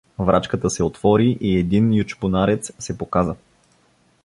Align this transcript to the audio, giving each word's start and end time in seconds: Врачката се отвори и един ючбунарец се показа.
Врачката 0.19 0.69
се 0.69 0.83
отвори 0.83 1.37
и 1.41 1.57
един 1.57 1.93
ючбунарец 1.93 2.71
се 2.79 2.97
показа. 2.97 3.35